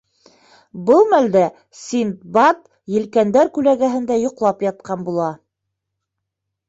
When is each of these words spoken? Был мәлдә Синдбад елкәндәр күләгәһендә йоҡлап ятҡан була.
Был 0.87 1.03
мәлдә 1.11 1.43
Синдбад 1.81 2.63
елкәндәр 2.95 3.53
күләгәһендә 3.59 4.21
йоҡлап 4.25 4.65
ятҡан 4.71 5.05
була. 5.11 5.29